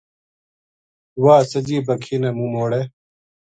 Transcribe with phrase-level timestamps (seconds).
[1.23, 2.81] واہ سجی باکھی نا منہ موڑے